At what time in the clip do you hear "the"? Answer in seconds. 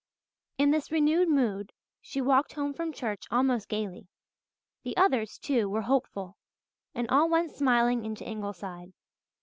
4.81-4.97